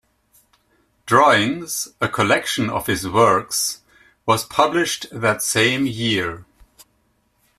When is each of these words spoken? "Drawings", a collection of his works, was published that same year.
"Drawings", 1.05 1.89
a 2.01 2.07
collection 2.09 2.71
of 2.71 2.87
his 2.87 3.07
works, 3.07 3.81
was 4.25 4.43
published 4.43 5.05
that 5.11 5.43
same 5.43 5.85
year. 5.85 6.43